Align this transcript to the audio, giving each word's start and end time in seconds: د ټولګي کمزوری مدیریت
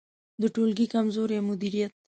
د 0.41 0.43
ټولګي 0.53 0.85
کمزوری 0.93 1.37
مدیریت 1.49 1.91